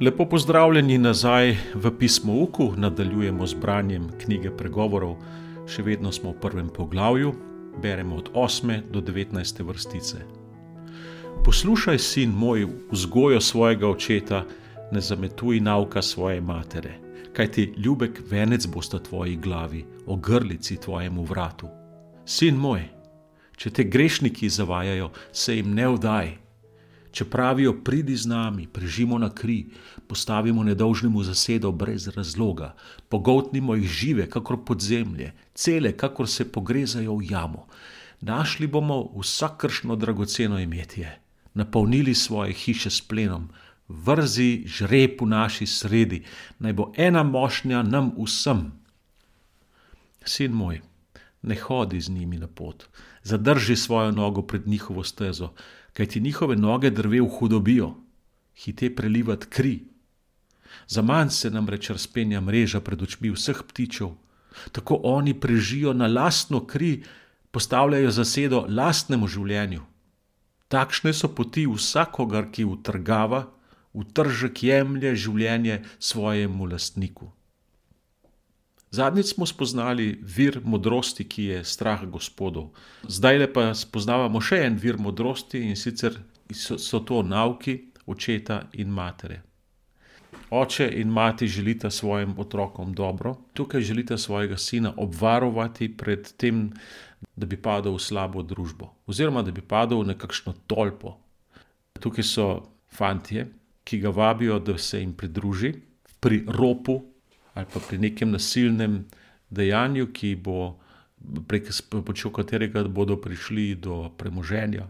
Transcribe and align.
Lepo 0.00 0.24
pozdravljeni 0.24 0.98
nazaj 0.98 1.56
v 1.74 1.90
pismo 1.98 2.32
Uku, 2.42 2.72
nadaljujemo 2.76 3.46
z 3.46 3.54
branjem 3.54 4.06
knjige 4.22 4.48
pregovorov. 4.56 5.18
Še 5.68 5.82
vedno 5.84 6.08
smo 6.12 6.32
v 6.32 6.38
prvem 6.40 6.70
poglavju, 6.72 7.34
beremo 7.82 8.16
od 8.16 8.30
8. 8.32 8.80
do 8.88 9.02
19. 9.04 9.60
vrstice. 9.60 10.22
Poslušaj, 11.44 11.98
sin 11.98 12.32
moj, 12.32 12.64
vzgojo 12.88 13.44
svojega 13.44 13.90
očeta, 13.92 14.46
ne 14.88 15.04
zametuj 15.04 15.60
nauka 15.60 16.00
svoje 16.02 16.40
matere, 16.40 16.96
kaj 17.36 17.52
ti 17.52 17.68
ljubek 17.76 18.22
venec 18.30 18.66
bosta 18.72 18.98
tvoji 18.98 19.36
glavi, 19.36 19.84
ogrlici 20.06 20.80
tvojemu 20.80 21.28
vratu. 21.28 21.68
Sin 22.24 22.56
moj, 22.56 22.88
če 23.52 23.70
te 23.70 23.84
grešniki 23.84 24.48
zavajajo, 24.48 25.12
se 25.32 25.60
jim 25.60 25.74
ne 25.76 25.92
vdaj. 25.92 26.38
Če 27.10 27.24
pravijo, 27.26 27.72
pridi 27.84 28.14
z 28.16 28.30
nami, 28.30 28.68
prežimo 28.70 29.18
na 29.18 29.32
kri, 29.34 29.64
postavimo 30.06 30.62
nedolžnemu 30.62 31.22
zasedo 31.26 31.72
brez 31.72 32.06
razloga, 32.14 32.74
pogotnimo 33.08 33.74
jih 33.74 33.88
žive, 33.90 34.26
kakor 34.30 34.60
podzemlje, 34.64 35.32
cele, 35.54 35.92
kakor 35.92 36.28
se 36.30 36.46
pogrezajo 36.52 37.16
v 37.18 37.32
jamo. 37.32 37.66
Našli 38.20 38.66
bomo 38.66 39.10
vsakršno 39.16 39.96
dragoceno 39.96 40.60
imetje, 40.60 41.18
napolnili 41.54 42.14
svoje 42.14 42.52
hiše 42.52 42.90
s 42.90 43.00
plenom, 43.00 43.48
vrzi 43.88 44.62
žreb 44.66 45.18
v 45.20 45.26
naši 45.26 45.66
sredi, 45.66 46.22
naj 46.58 46.72
bo 46.72 46.92
ena 46.96 47.22
mošnja 47.26 47.82
nam 47.82 48.12
vsem. 48.18 48.70
Sin 50.24 50.52
moj, 50.52 50.78
ne 51.42 51.56
hodi 51.56 52.00
z 52.00 52.08
njimi 52.08 52.38
na 52.38 52.46
pot, 52.46 52.86
zadrži 53.22 53.76
svojo 53.76 54.10
nogo 54.10 54.42
pred 54.42 54.68
njihovo 54.68 55.04
stezo 55.04 55.54
kaj 55.92 56.06
ti 56.06 56.20
njihove 56.20 56.56
noge 56.56 56.90
drve 56.90 57.20
v 57.20 57.28
hudobijo, 57.28 57.94
hite 58.54 58.94
prelivati 58.96 59.46
kri. 59.46 59.84
Za 60.86 61.02
manj 61.02 61.28
se 61.28 61.50
nam 61.50 61.68
reče 61.68 61.92
razpenja 61.92 62.40
mreža 62.40 62.80
pred 62.80 63.02
očmi 63.02 63.30
vseh 63.30 63.62
ptičev, 63.68 64.10
tako 64.72 65.00
oni 65.04 65.34
prežijo 65.40 65.92
na 65.92 66.06
lastno 66.06 66.66
kri, 66.66 67.02
postavljajo 67.50 68.10
zasedo 68.10 68.66
lastnemu 68.68 69.28
življenju. 69.28 69.82
Takšne 70.68 71.12
so 71.12 71.28
poti 71.34 71.66
vsakogar, 71.66 72.50
ki 72.52 72.64
utrgava, 72.64 73.48
v 73.94 74.04
tržek 74.14 74.62
jemlje 74.62 75.16
življenje 75.16 75.80
svojemu 75.98 76.66
lastniku. 76.70 77.32
Zadnjič 78.90 79.26
smo 79.26 79.46
spoznali 79.46 80.18
vir 80.22 80.60
modrosti, 80.64 81.24
ki 81.28 81.44
je 81.44 81.64
strah 81.64 82.02
gospodov. 82.10 82.72
Zdaj 83.06 83.46
pa 83.54 83.70
spoznavamo 83.74 84.40
še 84.42 84.64
en 84.66 84.78
vir 84.82 84.98
modrosti 84.98 85.62
in 85.62 85.76
sicer 85.78 86.16
so, 86.50 86.74
so 86.74 86.98
to 87.06 87.22
nauki 87.22 87.76
očeta 88.10 88.64
in 88.72 88.90
matere. 88.90 89.42
Oče 90.50 90.88
in 90.98 91.12
mati 91.14 91.46
želita 91.46 91.90
svojim 91.90 92.34
otrokom 92.38 92.94
dobro, 92.94 93.36
tukaj 93.54 93.80
želita 93.80 94.18
svojega 94.18 94.56
sina 94.58 94.92
obvarovati 94.96 95.96
pred 95.96 96.32
tem, 96.36 96.72
da 97.36 97.46
bi 97.46 97.56
padel 97.56 97.94
v 97.94 98.02
slabo 98.02 98.42
družbo, 98.42 98.90
oziroma 99.06 99.42
da 99.46 99.54
bi 99.54 99.62
padel 99.62 100.02
v 100.02 100.10
nekakšno 100.10 100.54
tolpo. 100.66 101.14
Tukaj 102.00 102.26
so 102.26 102.48
fantje, 102.90 103.46
ki 103.84 104.00
ga 104.02 104.10
vabijo, 104.10 104.58
da 104.58 104.78
se 104.78 104.98
jim 104.98 105.14
pridruži 105.14 105.74
pri 106.20 106.42
ropu 106.48 107.09
ali 107.60 107.68
pa 107.72 107.80
pri 107.80 107.98
nekem 107.98 108.30
nasilnem 108.32 109.04
dejanju, 109.50 110.08
ki 110.12 110.34
bo 110.40 110.78
prek 111.46 111.68
katerega 112.32 112.84
bodo 112.88 113.16
prišli 113.20 113.74
do 113.74 114.08
premoženja. 114.16 114.88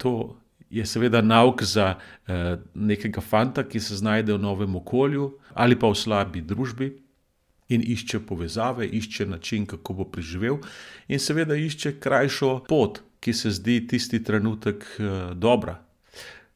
To 0.00 0.36
je 0.70 0.86
seveda 0.86 1.20
nauk 1.22 1.62
za 1.62 1.96
eh, 1.96 2.56
nekega 2.74 3.20
fanta, 3.20 3.64
ki 3.64 3.80
se 3.80 3.96
znajde 3.96 4.32
v 4.32 4.42
novem 4.42 4.76
okolju 4.76 5.38
ali 5.54 5.78
pa 5.78 5.88
v 5.88 5.94
slabi 5.94 6.40
družbi. 6.40 6.96
In 7.68 7.82
išče 7.84 8.22
povezave, 8.24 8.86
išče 8.86 9.26
način, 9.26 9.66
kako 9.68 9.92
bo 9.92 10.04
preživel, 10.08 10.56
in 11.08 11.20
seveda 11.20 11.52
išče 11.52 11.98
krajšo 12.00 12.64
pot, 12.64 13.02
ki 13.20 13.32
se 13.36 13.50
zdi 13.52 13.82
tisti 13.86 14.22
trenutek 14.24 14.86
eh, 14.96 15.34
dobra. 15.34 15.76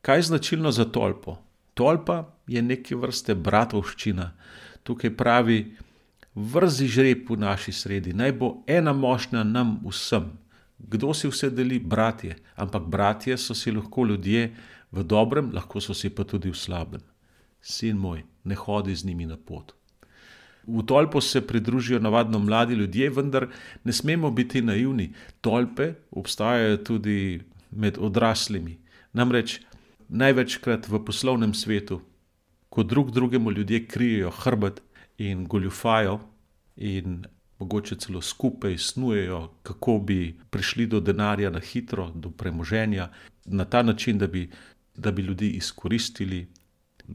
Kaj 0.01 0.19
je 0.19 0.23
značilno 0.23 0.73
za 0.73 0.85
tolpo? 0.85 1.37
Tolpa 1.75 2.33
je 2.47 2.63
neke 2.63 2.97
vrste 2.97 3.35
bratovščina, 3.35 4.33
tukaj 4.83 5.17
pravi, 5.17 5.77
vrzi 6.35 6.87
žreb 6.89 7.31
v 7.31 7.37
naši 7.37 7.73
sredi, 7.73 8.13
naj 8.13 8.33
bo 8.33 8.55
ena 8.67 8.93
mošnja 8.93 9.45
nam 9.45 9.79
vsem. 9.85 10.31
Kdo 10.79 11.15
si 11.15 11.29
vse 11.29 11.51
deli? 11.51 11.79
Bratje. 11.79 12.37
Ampak 12.57 12.89
bratje 12.91 13.37
so 13.39 13.55
si 13.55 13.71
lahko 13.71 14.05
ljudje 14.05 14.51
v 14.93 15.05
dobrem, 15.05 15.53
lahko 15.55 15.81
so 15.81 15.95
si 15.95 16.11
pa 16.11 16.25
tudi 16.25 16.51
v 16.51 16.59
slabem. 16.59 17.01
Sin 17.63 17.97
moj, 17.97 18.25
ne 18.45 18.55
hodi 18.59 18.95
z 18.95 19.07
njimi 19.07 19.27
na 19.27 19.37
pot. 19.37 19.73
V 20.67 20.83
tolpo 20.87 21.21
se 21.21 21.41
pridružijo 21.47 21.99
navadno 21.99 22.39
mladi 22.39 22.75
ljudje, 22.75 23.11
vendar 23.11 23.47
ne 23.85 23.93
smemo 23.93 24.31
biti 24.31 24.63
naivni. 24.63 25.13
Tolpe 25.41 25.95
obstajajo 26.11 26.77
tudi 26.77 27.43
med 27.71 27.99
odraslimi. 27.99 28.79
Namreč 29.13 29.61
največkrat 30.09 30.89
v 30.89 31.05
poslovnem 31.05 31.55
svetu 31.55 32.01
ko 32.73 32.83
drug 32.83 33.11
drugemu 33.11 33.51
ljudje 33.51 33.87
krijejo 33.87 34.31
hrbet 34.31 34.83
in 35.19 35.47
goljufajo, 35.47 36.21
in 36.77 37.25
mogoče 37.59 37.97
celo 37.97 38.21
skupaj 38.23 38.79
snujejo, 38.79 39.51
kako 39.63 39.99
bi 39.99 40.39
prišli 40.51 40.87
do 40.87 41.01
denarja 41.01 41.51
na 41.51 41.61
hitro, 41.61 42.09
do 42.15 42.31
premoženja, 42.31 43.09
na 43.45 43.65
ta 43.65 43.83
način, 43.83 44.19
da 44.19 44.27
bi, 44.27 44.51
da 44.95 45.13
bi 45.13 45.23
ljudi 45.23 45.51
izkoristili, 45.51 46.49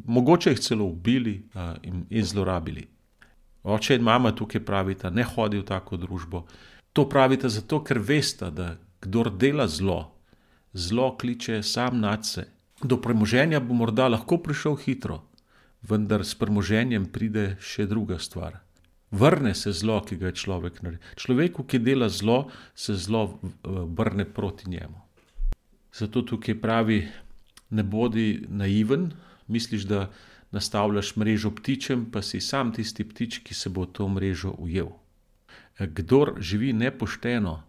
mogoče 0.06 0.50
jih 0.50 0.60
celo 0.60 0.86
ubili 0.86 1.50
in, 1.84 2.06
in 2.10 2.24
zlorabili. 2.24 2.88
Oče 3.64 3.96
in 3.96 4.02
mama 4.02 4.32
tukaj 4.36 4.62
pravita, 4.66 5.10
ne 5.10 5.24
hodi 5.24 5.58
v 5.58 5.66
tako 5.66 5.98
družbo. 5.98 6.44
To 6.94 7.10
pravite 7.10 7.50
zato, 7.50 7.82
ker 7.84 7.98
veste, 7.98 8.52
da 8.52 8.76
kdor 9.02 9.32
dela 9.38 9.68
zlo, 9.68 10.14
zlo 10.74 11.16
kliče 11.18 11.64
sam 11.64 12.00
nad 12.00 12.26
se. 12.26 12.46
Do 12.84 13.02
premoženja 13.02 13.60
bo 13.60 13.74
morda 13.74 14.08
lahko 14.08 14.38
prišel 14.38 14.76
hitro, 14.86 15.24
vendar 15.82 16.26
s 16.26 16.36
premoženjem 16.36 17.06
pride 17.12 17.56
še 17.62 17.86
druga 17.86 18.20
stvar. 18.20 18.60
Vrne 19.12 19.54
se 19.56 19.72
zlo, 19.72 20.02
ki 20.04 20.18
ga 20.20 20.32
je 20.32 20.40
človek 20.42 20.82
naredil. 20.84 21.04
Človeku, 21.16 21.64
ki 21.64 21.80
dela 21.80 22.10
zlo, 22.12 22.50
se 22.76 22.96
zlo 22.96 23.40
vrne 23.64 24.26
proti 24.26 24.70
njemu. 24.70 25.00
Zato 25.96 26.22
tukaj 26.22 26.60
pravi: 26.62 27.08
ne 27.70 27.84
bodi 27.84 28.46
naiven, 28.50 29.12
misliš, 29.48 29.88
da 29.88 30.10
nastavljaš 30.52 31.16
mrežo 31.16 31.52
ptičem, 31.56 32.06
pa 32.12 32.22
si 32.22 32.42
sam 32.42 32.74
tisti 32.74 33.04
ptič, 33.04 33.40
ki 33.44 33.54
se 33.54 33.70
bo 33.70 33.86
to 33.86 34.08
mrežo 34.08 34.52
ujel. 34.58 34.92
Kdor 35.80 36.36
živi 36.40 36.74
nepošteno, 36.74 37.64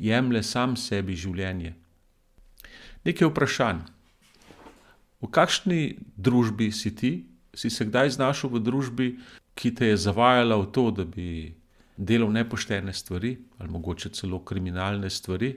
jemlje 0.00 0.42
sam 0.42 0.76
sebi 0.76 1.16
življenje. 1.16 1.74
Nekaj 3.04 3.28
vprašanj. 3.28 3.95
V 5.26 5.30
kakšni 5.34 5.98
družbi 6.14 6.70
si 6.70 6.94
ti, 6.94 7.12
si 7.50 7.70
se 7.70 7.84
kdaj 7.84 8.14
znašel 8.14 8.52
v 8.54 8.60
družbi, 8.62 9.06
ki 9.58 9.72
te 9.74 9.88
je 9.90 9.96
zavajala 9.98 10.54
v 10.60 10.68
to, 10.70 10.90
da 10.94 11.02
bi 11.02 11.50
delal 11.96 12.30
nepoštene 12.30 12.92
stvari 12.92 13.34
ali 13.58 13.70
mogoče 13.72 14.12
celo 14.14 14.38
kriminalne 14.44 15.10
stvari? 15.10 15.56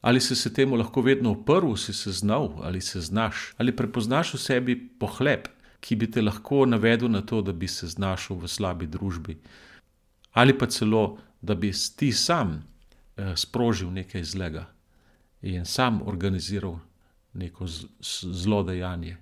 Ali 0.00 0.20
si 0.20 0.36
se 0.36 0.54
temu 0.54 0.78
lahko 0.78 1.02
vedno 1.02 1.34
uprl, 1.34 1.74
si 1.76 1.92
se 1.92 2.12
znal 2.12 2.62
ali 2.62 2.80
se 2.80 3.00
znaš, 3.00 3.52
ali 3.58 3.76
prepoznaš 3.76 4.34
v 4.34 4.40
sebi 4.40 4.76
pohlep, 4.98 5.48
ki 5.80 5.96
bi 5.96 6.08
te 6.10 6.22
lahko 6.22 6.64
navedel 6.66 7.10
na 7.10 7.20
to, 7.22 7.42
da 7.42 7.52
bi 7.52 7.68
se 7.68 7.86
znašel 7.86 8.38
v 8.38 8.48
slabi 8.48 8.86
družbi, 8.86 9.36
ali 10.32 10.56
pa 10.58 10.66
celo, 10.66 11.18
da 11.42 11.54
bi 11.54 11.72
ti 11.96 12.12
sam 12.12 12.62
eh, 12.62 13.36
sprožil 13.36 13.90
nekaj 13.92 14.24
zlega 14.24 14.66
in 15.42 15.64
sam 15.64 16.00
organiziral 16.06 16.78
neko 17.32 17.66
zlo 18.32 18.62
dejanje. 18.62 19.16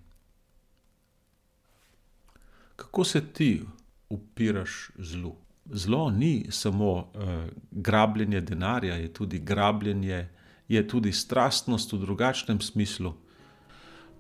Kako 2.76 3.05
se 3.05 3.20
ti 3.32 3.62
upiraš 4.08 4.91
zlu? 4.99 5.35
Zlo 5.64 6.11
ni 6.11 6.47
samo 6.50 6.93
uh, 6.93 7.05
grabljenje 7.70 8.41
denarja, 8.41 8.94
je 8.94 9.12
tudi 9.12 9.38
grabljenje, 9.38 10.29
je 10.69 10.88
tudi 10.88 11.12
strastnost 11.12 11.93
v 11.93 11.99
drugačnem 11.99 12.61
smislu. 12.61 13.14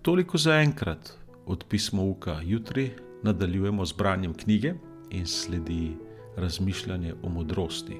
Toliko 0.02 0.38
za 0.38 0.54
enkrat 0.54 1.12
od 1.46 1.64
pisma 1.68 2.02
Uka, 2.02 2.40
jutri 2.44 2.90
nadaljujemo 3.22 3.86
z 3.86 3.92
branjem 3.92 4.34
knjige 4.34 4.74
in 5.10 5.26
sledi 5.26 5.96
razmišljanje 6.36 7.14
o 7.22 7.28
modrosti, 7.28 7.96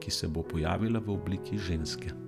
ki 0.00 0.10
se 0.10 0.28
bo 0.28 0.42
pojavila 0.42 1.00
v 1.00 1.10
obliki 1.10 1.58
ženske. 1.58 2.27